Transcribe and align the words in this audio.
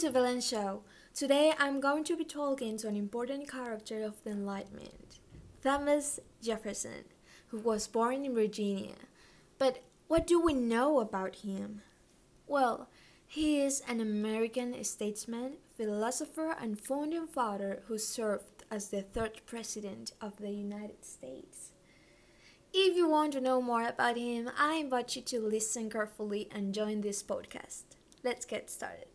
to 0.00 0.10
Villain 0.10 0.40
Show. 0.40 0.80
Today 1.14 1.52
I'm 1.58 1.78
going 1.78 2.04
to 2.04 2.16
be 2.16 2.24
talking 2.24 2.78
to 2.78 2.88
an 2.88 2.96
important 2.96 3.50
character 3.50 4.02
of 4.02 4.24
the 4.24 4.30
Enlightenment, 4.30 5.18
Thomas 5.62 6.18
Jefferson, 6.42 7.04
who 7.48 7.58
was 7.58 7.86
born 7.86 8.24
in 8.24 8.32
Virginia. 8.32 8.94
But 9.58 9.82
what 10.08 10.26
do 10.26 10.40
we 10.40 10.54
know 10.54 11.00
about 11.00 11.44
him? 11.44 11.82
Well, 12.46 12.88
he 13.26 13.60
is 13.60 13.82
an 13.86 14.00
American 14.00 14.82
statesman, 14.84 15.58
philosopher, 15.76 16.56
and 16.58 16.80
founding 16.80 17.26
father 17.26 17.82
who 17.86 17.98
served 17.98 18.64
as 18.70 18.88
the 18.88 19.02
third 19.02 19.42
president 19.44 20.12
of 20.18 20.38
the 20.38 20.50
United 20.50 21.04
States. 21.04 21.72
If 22.72 22.96
you 22.96 23.06
want 23.06 23.34
to 23.34 23.40
know 23.42 23.60
more 23.60 23.86
about 23.86 24.16
him, 24.16 24.50
I 24.58 24.76
invite 24.76 25.14
you 25.14 25.20
to 25.20 25.40
listen 25.40 25.90
carefully 25.90 26.48
and 26.50 26.72
join 26.72 27.02
this 27.02 27.22
podcast. 27.22 27.82
Let's 28.24 28.46
get 28.46 28.70
started. 28.70 29.08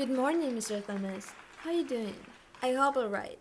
Good 0.00 0.16
morning, 0.16 0.52
Mr. 0.52 0.82
Thomas. 0.82 1.30
How 1.58 1.68
are 1.68 1.74
you 1.74 1.86
doing? 1.86 2.16
I 2.62 2.72
hope 2.72 2.96
all 2.96 3.10
right. 3.10 3.38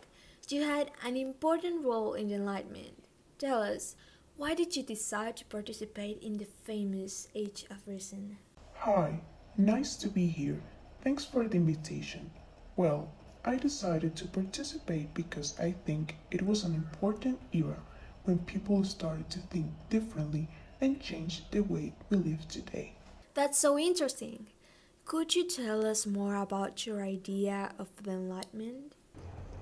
You 0.50 0.66
had 0.66 0.92
an 1.06 1.16
important 1.16 1.86
role 1.86 2.16
in 2.16 2.28
the 2.28 2.36
Enlightenment. 2.36 3.06
Tell 3.38 3.64
us, 3.64 3.96
why 4.36 4.56
did 4.56 4.76
you 4.76 4.84
decide 4.84 5.38
to 5.38 5.46
participate 5.46 6.22
in 6.22 6.38
the 6.38 6.48
famous 6.66 7.30
Age 7.34 7.66
of 7.72 7.88
Reason? 7.88 8.38
Hi, 8.74 9.22
nice 9.56 9.96
to 9.96 10.10
be 10.10 10.28
here. 10.28 10.62
Thanks 11.02 11.24
for 11.24 11.48
the 11.48 11.56
invitation. 11.56 12.30
Well, 12.76 13.10
I 13.46 13.56
decided 13.56 14.18
to 14.18 14.28
participate 14.28 15.14
because 15.14 15.58
I 15.62 15.72
think 15.86 16.18
it 16.30 16.42
was 16.42 16.66
an 16.66 16.76
important 16.76 17.40
era 17.54 17.82
when 18.26 18.40
people 18.40 18.84
started 18.84 19.30
to 19.30 19.40
think 19.40 19.68
differently 19.90 20.50
and 20.82 21.00
change 21.00 21.50
the 21.52 21.62
way 21.62 21.94
we 22.10 22.18
live 22.18 22.46
today. 22.50 22.96
That's 23.34 23.58
so 23.58 23.80
interesting. 23.80 24.48
Could 25.10 25.36
you 25.36 25.44
tell 25.44 25.88
us 25.88 26.06
more 26.06 26.36
about 26.36 26.86
your 26.86 27.02
idea 27.02 27.74
of 27.80 27.90
the 28.04 28.12
Enlightenment? 28.12 28.94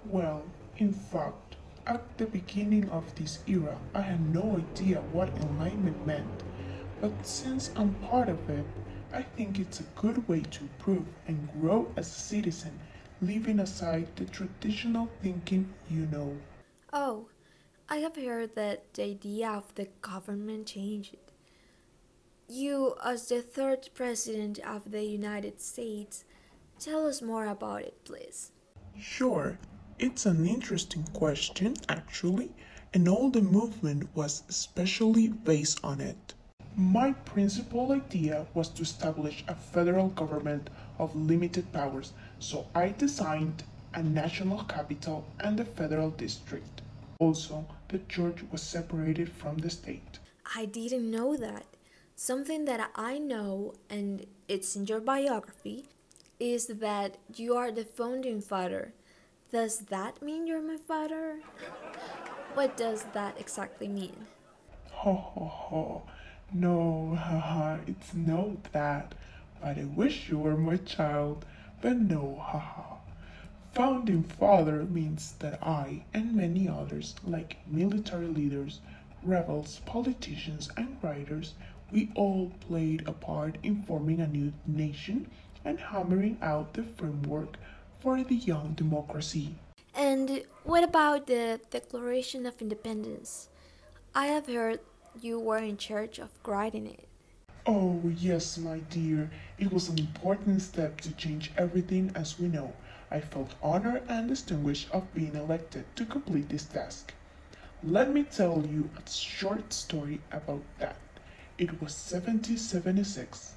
Well, 0.04 0.44
in 0.76 0.92
fact, 0.92 1.56
at 1.86 2.18
the 2.18 2.26
beginning 2.26 2.90
of 2.90 3.16
this 3.16 3.40
era, 3.48 3.78
I 3.94 4.02
had 4.02 4.34
no 4.34 4.58
idea 4.58 5.00
what 5.14 5.30
enlightenment 5.38 6.06
meant. 6.06 6.44
But 7.00 7.26
since 7.26 7.72
I'm 7.78 7.94
part 8.10 8.28
of 8.28 8.50
it, 8.50 8.66
I 9.14 9.22
think 9.22 9.58
it's 9.58 9.80
a 9.80 9.88
good 9.96 10.28
way 10.28 10.42
to 10.42 10.64
improve 10.64 11.06
and 11.30 11.48
grow 11.62 11.90
as 11.96 12.08
a 12.10 12.20
citizen 12.20 12.78
leaving 13.22 13.62
aside 13.62 14.10
the 14.18 14.26
traditional 14.26 15.08
thinking 15.24 15.74
you 15.90 16.08
know. 16.08 16.36
Oh, 16.92 17.30
I 17.88 18.00
have 18.00 18.18
heard 18.18 18.54
that 18.56 18.94
the 18.96 19.04
idea 19.04 19.52
of 19.52 19.74
the 19.76 19.88
government 20.02 20.68
changed. 20.68 21.16
You, 22.50 22.96
as 23.04 23.28
the 23.28 23.42
third 23.42 23.90
president 23.94 24.60
of 24.60 24.92
the 24.92 25.04
United 25.04 25.60
States, 25.60 26.24
tell 26.80 27.06
us 27.06 27.22
more 27.22 27.46
about 27.46 27.82
it, 27.82 28.06
please. 28.06 28.52
Sure, 28.98 29.60
it's 30.00 30.26
an 30.26 30.48
interesting 30.48 31.04
question, 31.12 31.76
actually, 31.90 32.52
and 32.94 33.10
all 33.10 33.30
the 33.30 33.42
movement 33.42 34.08
was 34.16 34.44
especially 34.48 35.28
based 35.28 35.82
on 35.84 36.00
it. 36.00 36.34
My 36.78 37.12
principal 37.12 37.92
idea 37.92 38.48
was 38.54 38.70
to 38.70 38.84
establish 38.84 39.44
a 39.50 39.56
federal 39.56 40.08
government 40.08 40.70
of 41.00 41.16
limited 41.16 41.72
powers, 41.74 42.14
so 42.40 42.66
I 42.74 42.96
designed 42.98 43.64
a 43.94 44.02
national 44.02 44.64
capital 44.64 45.26
and 45.42 45.60
a 45.60 45.66
federal 45.66 46.12
district. 46.12 46.82
Also, 47.20 47.66
the 47.90 48.00
church 48.08 48.44
was 48.52 48.62
separated 48.62 49.30
from 49.30 49.58
the 49.58 49.70
state. 49.70 50.20
I 50.56 50.66
didn't 50.66 51.12
know 51.12 51.36
that. 51.36 51.66
Something 52.20 52.66
that 52.66 52.90
I 52.96 53.20
know, 53.20 53.76
and 53.92 54.26
it's 54.48 54.76
in 54.76 54.88
your 54.88 55.00
biography, 55.00 55.86
is 56.40 56.66
that 56.66 57.18
you 57.36 57.56
are 57.56 57.70
the 57.70 57.86
founding 57.86 58.42
father. 58.42 58.96
Does 59.52 59.78
that 59.92 60.20
mean 60.24 60.48
you're 60.48 60.64
my 60.64 60.78
father? 60.78 61.42
What 62.56 62.76
does 62.76 63.06
that 63.14 63.40
exactly 63.40 63.88
mean? 63.88 64.26
Ho 64.94 65.14
ho 65.14 65.46
ho. 65.46 66.02
No, 66.52 67.16
haha, 67.16 67.78
it's 67.86 68.16
no 68.16 68.58
that. 68.72 69.14
But 69.62 69.78
I 69.78 69.84
wish 69.84 70.28
you 70.28 70.40
were 70.40 70.58
my 70.58 70.78
child, 70.78 71.46
but 71.82 71.98
no, 71.98 72.42
haha. 72.42 72.96
Founding 73.74 74.24
father 74.24 74.86
means 74.86 75.34
that 75.38 75.62
I 75.62 76.04
and 76.16 76.34
many 76.34 76.68
others, 76.68 77.14
like 77.24 77.58
military 77.68 78.26
leaders, 78.26 78.80
rebels, 79.22 79.82
politicians, 79.86 80.72
and 80.76 80.98
writers, 81.04 81.54
we 81.92 82.12
all 82.16 82.52
played 82.68 83.08
a 83.08 83.14
part 83.14 83.58
in 83.64 83.84
forming 83.84 84.20
a 84.20 84.28
new 84.28 84.52
nation 84.66 85.30
and 85.64 85.80
hammering 85.80 86.38
out 86.42 86.74
the 86.74 86.84
framework 86.84 87.58
for 88.00 88.24
the 88.24 88.36
young 88.36 88.74
democracy. 88.74 89.56
And 89.96 90.44
what 90.64 90.84
about 90.84 91.28
the 91.28 91.60
Declaration 91.70 92.46
of 92.46 92.62
Independence? 92.62 93.50
I 94.14 94.28
have 94.28 94.48
heard 94.48 94.80
you 95.22 95.40
were 95.40 95.58
in 95.58 95.78
charge 95.78 96.20
of 96.20 96.30
writing 96.46 96.88
it. 96.88 97.08
Oh, 97.66 98.02
yes, 98.18 98.58
my 98.58 98.80
dear. 98.80 99.30
It 99.58 99.72
was 99.72 99.90
an 99.90 100.00
important 100.00 100.62
step 100.62 101.02
to 101.02 101.12
change 101.14 101.52
everything 101.58 102.12
as 102.16 102.40
we 102.40 102.48
know. 102.48 102.74
I 103.10 103.20
felt 103.22 103.56
honored 103.64 104.04
and 104.08 104.28
distinguished 104.28 104.90
of 104.92 105.14
being 105.14 105.36
elected 105.36 105.86
to 105.96 106.06
complete 106.06 106.50
this 106.50 106.66
task. 106.66 107.14
Let 107.84 108.14
me 108.14 108.24
tell 108.24 108.66
you 108.66 108.90
a 108.96 109.10
short 109.10 109.74
story 109.74 110.22
about 110.32 110.64
that. 110.80 110.98
It 111.58 111.82
was 111.82 111.94
1776. 112.12 113.54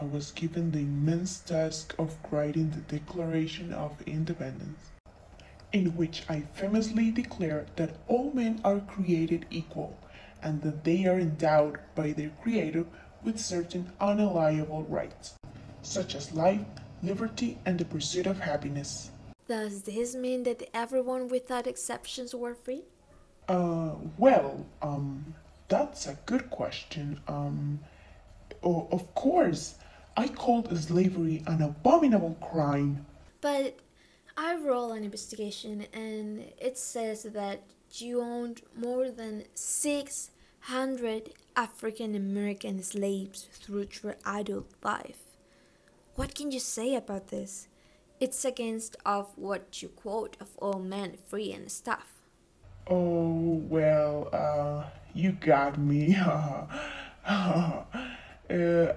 I 0.00 0.04
was 0.04 0.32
given 0.32 0.72
the 0.72 0.80
immense 0.80 1.38
task 1.38 1.94
of 2.00 2.16
writing 2.32 2.70
the 2.70 2.98
Declaration 2.98 3.72
of 3.72 4.02
Independence, 4.06 4.90
in 5.72 5.96
which 5.96 6.24
I 6.28 6.40
famously 6.40 7.12
declared 7.12 7.68
that 7.76 7.94
all 8.08 8.32
men 8.32 8.60
are 8.64 8.80
created 8.80 9.46
equal 9.50 9.96
and 10.42 10.62
that 10.62 10.82
they 10.82 11.06
are 11.06 11.20
endowed 11.20 11.78
by 11.94 12.10
their 12.10 12.30
Creator 12.42 12.86
with 13.22 13.38
certain 13.38 13.92
unalienable 14.00 14.82
rights, 14.88 15.34
such 15.82 16.16
as 16.16 16.32
life, 16.32 16.66
liberty, 17.04 17.58
and 17.64 17.78
the 17.78 17.84
pursuit 17.84 18.26
of 18.26 18.40
happiness. 18.40 19.12
Does 19.46 19.82
this 19.82 20.16
mean 20.16 20.42
that 20.42 20.68
everyone 20.74 21.28
without 21.28 21.68
exceptions 21.68 22.34
were 22.34 22.54
free? 22.56 22.82
Uh, 23.48 23.94
well, 24.18 24.66
um, 24.82 25.34
that's 25.68 26.06
a 26.06 26.18
good 26.26 26.50
question. 26.50 27.20
Um, 27.28 27.80
oh, 28.62 28.88
of 28.92 29.14
course, 29.14 29.76
I 30.16 30.28
called 30.28 30.76
slavery 30.78 31.42
an 31.46 31.62
abominable 31.62 32.36
crime. 32.40 33.06
But 33.40 33.78
I 34.36 34.56
rolled 34.56 34.96
an 34.96 35.04
investigation 35.04 35.86
and 35.92 36.52
it 36.58 36.78
says 36.78 37.24
that 37.24 37.62
you 37.92 38.20
owned 38.20 38.62
more 38.76 39.10
than 39.10 39.44
six 39.54 40.30
hundred 40.60 41.32
African 41.54 42.14
American 42.14 42.82
slaves 42.82 43.48
through 43.52 43.88
your 44.02 44.16
adult 44.24 44.70
life. 44.82 45.36
What 46.16 46.34
can 46.34 46.50
you 46.52 46.60
say 46.60 46.94
about 46.94 47.28
this? 47.28 47.68
It's 48.20 48.44
against 48.44 48.96
of 49.04 49.36
what 49.36 49.82
you 49.82 49.88
quote 49.88 50.36
of 50.40 50.56
all 50.58 50.78
men 50.78 51.18
free 51.28 51.52
and 51.52 51.70
stuff. 51.70 52.22
Oh, 52.86 53.62
well, 53.68 54.28
uh, 54.32 54.84
you 55.14 55.32
got 55.32 55.78
me. 55.78 56.16
uh, 57.26 57.82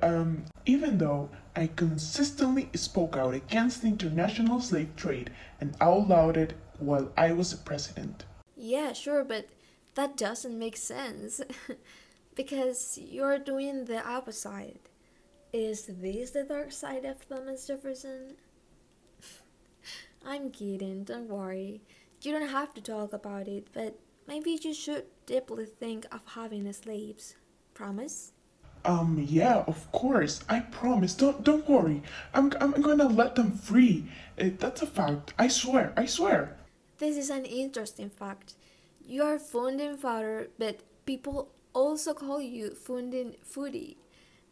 um, 0.01 0.43
even 0.65 0.97
though 0.97 1.29
I 1.55 1.67
consistently 1.75 2.69
spoke 2.75 3.15
out 3.15 3.33
against 3.33 3.81
the 3.81 3.87
international 3.87 4.59
slave 4.59 4.95
trade 4.95 5.31
and 5.61 5.75
outlawed 5.79 6.37
it 6.37 6.53
while 6.79 7.11
I 7.17 7.31
was 7.31 7.53
president. 7.53 8.25
Yeah, 8.55 8.93
sure, 8.93 9.23
but 9.23 9.47
that 9.95 10.17
doesn't 10.17 10.57
make 10.57 10.78
sense 10.78 11.41
because 12.35 12.99
you're 13.01 13.40
doing 13.40 13.85
the 13.85 14.05
opposite. 14.05 14.81
Is 15.53 15.85
this 15.87 16.31
the 16.31 16.43
dark 16.43 16.72
side 16.72 17.05
of 17.05 17.28
Thomas 17.28 17.66
Jefferson? 17.66 18.35
I'm 20.25 20.51
kidding, 20.51 21.05
don't 21.05 21.29
worry. 21.29 21.81
You 22.28 22.34
don't 22.34 22.50
have 22.50 22.74
to 22.74 22.82
talk 22.82 23.14
about 23.14 23.47
it, 23.47 23.70
but 23.72 23.97
maybe 24.28 24.59
you 24.62 24.74
should 24.74 25.06
deeply 25.26 25.64
think 25.64 26.06
of 26.14 26.26
having 26.26 26.70
slaves. 26.74 27.35
Promise? 27.74 28.34
Um, 28.84 29.26
yeah, 29.29 29.64
of 29.66 29.90
course. 29.94 30.44
I 30.50 30.59
promise. 30.59 31.14
Don't 31.14 31.41
don't 31.46 31.66
worry. 31.70 32.03
I'm 32.34 32.52
I'm 32.59 32.82
gonna 32.82 33.08
let 33.08 33.35
them 33.35 33.53
free. 33.53 34.12
Uh, 34.38 34.50
that's 34.59 34.82
a 34.82 34.88
fact. 34.88 35.35
I 35.40 35.47
swear. 35.47 35.94
I 35.96 36.06
swear. 36.06 36.58
This 36.97 37.16
is 37.16 37.29
an 37.29 37.46
interesting 37.46 38.09
fact. 38.09 38.56
You 39.00 39.24
are 39.24 39.40
founding 39.40 39.96
father, 39.96 40.50
but 40.59 40.82
people 41.06 41.47
also 41.72 42.14
call 42.14 42.41
you 42.41 42.76
founding 42.76 43.38
foodie. 43.40 43.96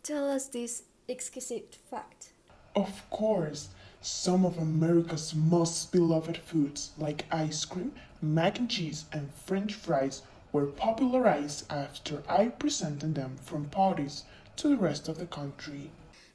Tell 0.01 0.31
us 0.31 0.47
this 0.47 0.83
exquisite 1.09 1.75
fact. 1.91 2.31
Of 2.73 3.03
course, 3.09 3.67
some 4.05 4.45
of 4.45 4.59
America's 4.59 5.33
most 5.33 5.91
beloved 5.91 6.37
foods, 6.37 6.91
like 6.95 7.25
ice 7.31 7.65
cream, 7.65 7.91
mac 8.21 8.59
and 8.59 8.69
cheese, 8.69 9.05
and 9.11 9.33
french 9.33 9.73
fries, 9.73 10.21
were 10.51 10.67
popularized 10.67 11.65
after 11.71 12.21
I 12.29 12.49
presented 12.49 13.15
them 13.15 13.35
from 13.41 13.65
parties 13.65 14.23
to 14.57 14.69
the 14.69 14.77
rest 14.77 15.07
of 15.07 15.17
the 15.17 15.25
country. 15.25 15.89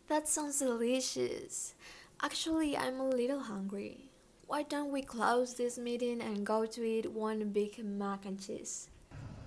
That 0.08 0.26
sounds 0.26 0.58
delicious. 0.58 1.74
Actually, 2.20 2.76
I'm 2.76 2.98
a 2.98 3.08
little 3.08 3.38
hungry. 3.38 4.10
Why 4.48 4.64
don't 4.64 4.90
we 4.90 5.02
close 5.02 5.54
this 5.54 5.78
meeting 5.78 6.20
and 6.20 6.44
go 6.44 6.66
to 6.66 6.82
eat 6.82 7.12
one 7.12 7.50
big 7.50 7.84
mac 7.84 8.26
and 8.26 8.44
cheese? 8.44 8.88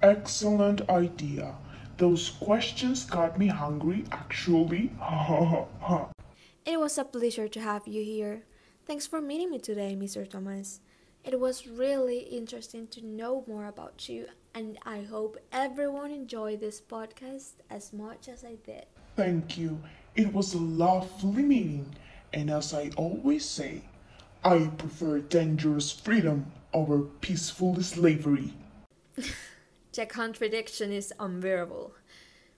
Excellent 0.01 0.89
idea. 0.89 1.55
Those 1.97 2.29
questions 2.29 3.03
got 3.03 3.37
me 3.37 3.47
hungry, 3.47 4.05
actually. 4.13 4.91
It 6.65 6.79
was 6.79 6.97
a 6.97 7.03
pleasure 7.03 7.49
to 7.49 7.59
have 7.59 7.87
you 7.87 8.03
here. 8.03 8.43
Thanks 8.85 9.05
for 9.05 9.19
meeting 9.19 9.51
me 9.51 9.59
today, 9.59 9.97
Mr. 9.99 10.29
Thomas. 10.29 10.79
It 11.23 11.37
was 11.37 11.67
really 11.67 12.19
interesting 12.19 12.87
to 12.87 13.05
know 13.05 13.43
more 13.47 13.65
about 13.65 14.07
you, 14.07 14.27
and 14.53 14.77
I 14.85 15.01
hope 15.01 15.37
everyone 15.51 16.11
enjoyed 16.11 16.61
this 16.61 16.79
podcast 16.79 17.55
as 17.69 17.91
much 17.91 18.29
as 18.29 18.45
I 18.45 18.55
did. 18.65 18.85
Thank 19.17 19.57
you. 19.57 19.81
It 20.15 20.33
was 20.33 20.53
a 20.53 20.57
lovely 20.57 21.43
meeting, 21.43 21.95
and 22.31 22.49
as 22.49 22.73
I 22.73 22.91
always 22.95 23.43
say, 23.43 23.81
I 24.43 24.71
prefer 24.77 25.19
dangerous 25.19 25.91
freedom 25.91 26.51
over 26.73 26.99
peaceful 27.01 27.81
slavery. 27.81 28.53
The 29.93 30.07
contradiction 30.07 30.91
is 30.91 31.13
unbearable. 31.19 31.93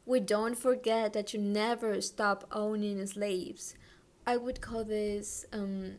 We 0.06 0.22
don't 0.22 0.58
forget 0.58 1.12
that 1.12 1.34
you 1.34 1.40
never 1.42 2.00
stop 2.00 2.48
owning 2.50 3.06
slaves. 3.08 3.76
I 4.28 4.38
would 4.38 4.60
call 4.60 4.84
this 4.84 5.46
um, 5.54 5.98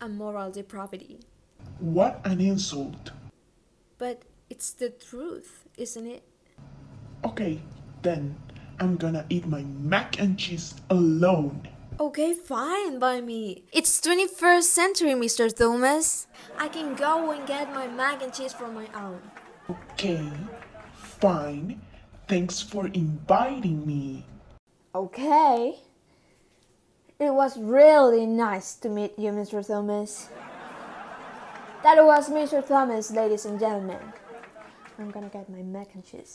a 0.00 0.08
moral 0.08 0.50
depravity. 0.50 1.20
What 1.78 2.20
an 2.24 2.40
insult. 2.40 3.12
But 3.96 4.22
it's 4.50 4.72
the 4.72 4.90
truth, 4.90 5.64
isn't 5.78 6.06
it? 6.06 6.22
Okay, 7.24 7.62
then 8.02 8.36
I'm 8.78 8.96
gonna 8.96 9.24
eat 9.30 9.46
my 9.46 9.62
mac 9.62 10.20
and 10.20 10.38
cheese 10.38 10.74
alone. 10.90 11.66
Okay, 11.98 12.34
fine 12.34 12.98
by 12.98 13.20
me. 13.20 13.64
It's 13.72 14.00
21st 14.00 14.64
century, 14.64 15.14
Mr. 15.14 15.54
Thomas. 15.54 16.26
I 16.58 16.68
can 16.68 16.94
go 16.94 17.30
and 17.30 17.46
get 17.46 17.72
my 17.72 17.86
mac 17.86 18.22
and 18.22 18.34
cheese 18.34 18.52
for 18.52 18.68
my 18.68 18.88
own. 18.94 19.22
Okay, 19.70 20.28
fine. 20.92 21.80
Thanks 22.28 22.60
for 22.60 22.88
inviting 22.88 23.86
me. 23.86 24.26
Okay. 24.94 25.76
It 27.18 27.32
was 27.32 27.56
really 27.58 28.26
nice 28.26 28.74
to 28.76 28.88
meet 28.88 29.18
you, 29.18 29.30
Mr. 29.30 29.66
Thomas. 29.66 30.28
That 31.82 32.04
was 32.04 32.30
Mr. 32.30 32.66
Thomas, 32.66 33.10
ladies 33.10 33.44
and 33.44 33.58
gentlemen. 33.58 33.98
I'm 34.98 35.10
gonna 35.10 35.28
get 35.28 35.48
my 35.48 35.62
mac 35.62 35.94
and 35.94 36.04
cheese. 36.04 36.30